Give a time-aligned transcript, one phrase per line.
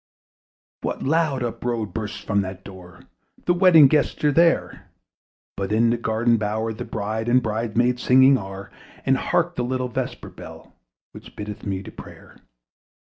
[0.81, 3.01] What loud uproar bursts from that door!
[3.45, 4.87] The wedding guests are there:
[5.55, 8.71] But in the garden bower the bride And bride maids singing are:
[9.05, 10.73] And hark the little vesper bell,
[11.11, 12.37] Which biddeth me to prayer!